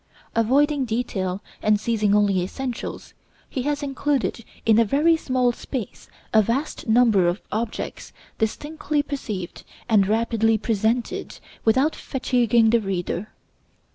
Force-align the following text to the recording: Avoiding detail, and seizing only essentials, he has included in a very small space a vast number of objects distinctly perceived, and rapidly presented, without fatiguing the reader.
Avoiding 0.33 0.83
detail, 0.85 1.43
and 1.61 1.79
seizing 1.79 2.15
only 2.15 2.41
essentials, 2.41 3.13
he 3.47 3.61
has 3.69 3.83
included 3.83 4.43
in 4.65 4.79
a 4.79 4.83
very 4.83 5.15
small 5.15 5.51
space 5.51 6.09
a 6.33 6.41
vast 6.41 6.87
number 6.87 7.27
of 7.27 7.39
objects 7.51 8.11
distinctly 8.39 9.03
perceived, 9.03 9.63
and 9.87 10.07
rapidly 10.07 10.57
presented, 10.57 11.37
without 11.65 11.95
fatiguing 11.95 12.71
the 12.71 12.79
reader. 12.81 13.31